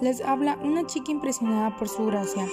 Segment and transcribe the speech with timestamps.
[0.00, 2.46] Les habla una chica impresionada por su gracia.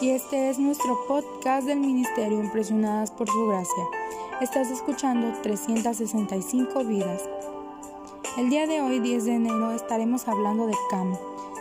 [0.00, 3.84] Y este es nuestro podcast del Ministerio Impresionadas por su gracia.
[4.40, 7.22] Estás escuchando 365 vidas.
[8.36, 11.16] El día de hoy, 10 de enero, estaremos hablando de Cam.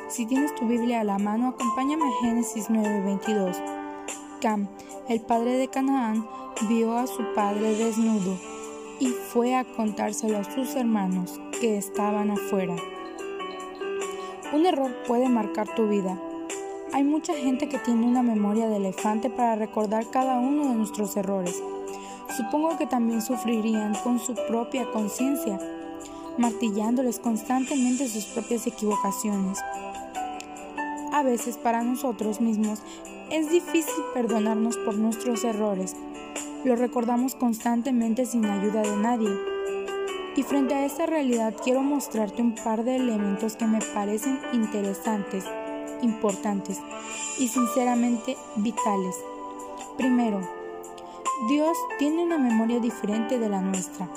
[0.09, 3.55] Si tienes tu Biblia a la mano, acompáñame a Génesis 9:22.
[4.41, 4.67] Cam,
[5.07, 6.27] el padre de Canaán,
[6.67, 8.35] vio a su padre desnudo
[8.99, 12.75] y fue a contárselo a sus hermanos que estaban afuera.
[14.51, 16.19] Un error puede marcar tu vida.
[16.91, 21.15] Hay mucha gente que tiene una memoria de elefante para recordar cada uno de nuestros
[21.17, 21.61] errores.
[22.35, 25.59] Supongo que también sufrirían con su propia conciencia,
[26.39, 29.59] martillándoles constantemente sus propias equivocaciones.
[31.13, 32.81] A veces para nosotros mismos
[33.29, 35.95] es difícil perdonarnos por nuestros errores.
[36.65, 39.58] Lo recordamos constantemente sin ayuda de nadie
[40.39, 45.43] y frente a esta realidad quiero mostrarte un par de elementos que me parecen interesantes,
[46.01, 46.79] importantes
[47.37, 49.17] y sinceramente vitales.
[49.97, 50.39] Primero,
[51.49, 54.07] Dios tiene una memoria diferente de la nuestra.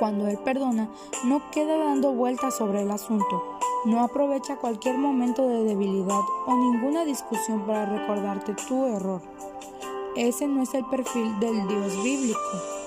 [0.00, 0.90] Cuando Él perdona,
[1.22, 7.04] no queda dando vueltas sobre el asunto, no aprovecha cualquier momento de debilidad o ninguna
[7.04, 9.22] discusión para recordarte tu error.
[10.16, 12.79] Ese no es el perfil del Dios bíblico.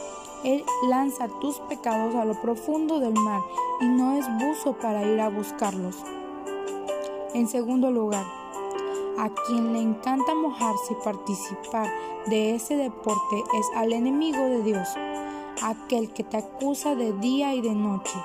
[0.43, 3.41] Él lanza tus pecados a lo profundo del mar
[3.79, 5.95] y no es buzo para ir a buscarlos.
[7.33, 8.25] En segundo lugar,
[9.17, 11.89] a quien le encanta mojarse y participar
[12.27, 14.87] de ese deporte es al enemigo de Dios,
[15.61, 18.19] aquel que te acusa de día y de noche.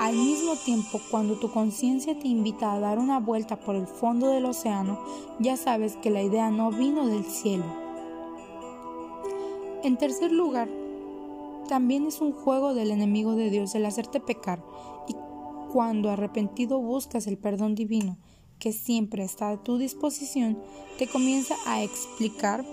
[0.00, 4.28] Al mismo tiempo, cuando tu conciencia te invita a dar una vuelta por el fondo
[4.28, 4.98] del océano,
[5.38, 7.64] ya sabes que la idea no vino del cielo.
[9.82, 10.68] En tercer lugar,
[11.64, 14.62] también es un juego del enemigo de Dios el hacerte pecar.
[15.08, 15.14] Y
[15.72, 18.16] cuando arrepentido buscas el perdón divino
[18.58, 20.58] que siempre está a tu disposición,
[20.98, 22.64] te comienza a explicar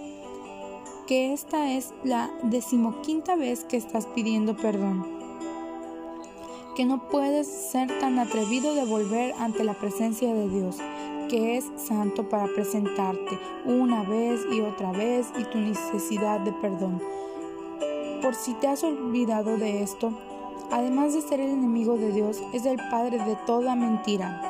[1.07, 5.05] que esta es la decimoquinta vez que estás pidiendo perdón,
[6.75, 10.77] que no puedes ser tan atrevido de volver ante la presencia de Dios,
[11.27, 17.01] que es santo para presentarte una vez y otra vez y tu necesidad de perdón
[18.21, 20.11] por si te has olvidado de esto,
[20.71, 24.41] además de ser el enemigo de Dios, es el padre de toda mentira.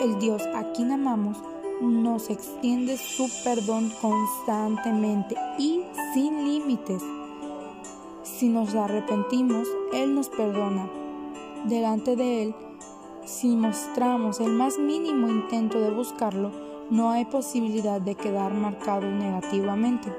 [0.00, 1.38] El Dios a quien amamos
[1.80, 5.82] nos extiende su perdón constantemente y
[6.14, 7.02] sin límites.
[8.22, 10.88] Si nos arrepentimos, Él nos perdona.
[11.64, 12.54] Delante de Él,
[13.24, 16.50] si mostramos el más mínimo intento de buscarlo,
[16.90, 20.12] no hay posibilidad de quedar marcado negativamente.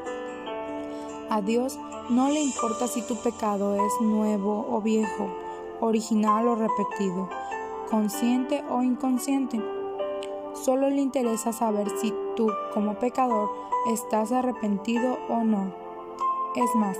[1.29, 1.79] A Dios
[2.09, 5.28] no le importa si tu pecado es nuevo o viejo,
[5.79, 7.29] original o repetido,
[7.89, 9.62] consciente o inconsciente.
[10.53, 13.50] Solo le interesa saber si tú, como pecador,
[13.91, 15.73] estás arrepentido o no.
[16.56, 16.97] Es más,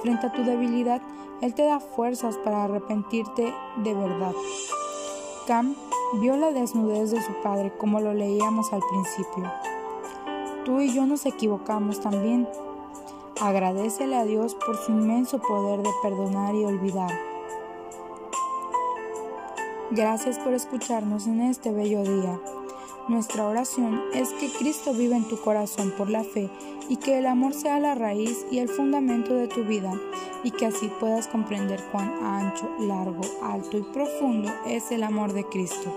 [0.00, 1.02] frente a tu debilidad,
[1.40, 4.32] Él te da fuerzas para arrepentirte de verdad.
[5.46, 5.74] Cam
[6.20, 9.52] vio la desnudez de su padre como lo leíamos al principio.
[10.64, 12.48] Tú y yo nos equivocamos también
[13.40, 17.10] Agradecele a Dios por su inmenso poder de perdonar y olvidar.
[19.90, 22.38] Gracias por escucharnos en este bello día.
[23.08, 26.50] Nuestra oración es que Cristo viva en tu corazón por la fe
[26.90, 29.90] y que el amor sea la raíz y el fundamento de tu vida
[30.44, 35.44] y que así puedas comprender cuán ancho, largo, alto y profundo es el amor de
[35.44, 35.90] Cristo.